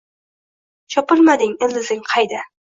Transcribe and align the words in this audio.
Chopilmading, 0.95 1.55
ildizing 1.69 2.05
qayda??? 2.11 2.45